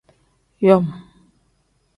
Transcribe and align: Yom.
Yom. 0.65 0.85